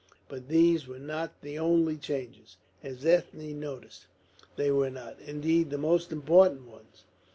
[0.27, 4.07] But these were not the only changes, as Ethne noticed;
[4.55, 7.03] they were not, indeed, the most important ones.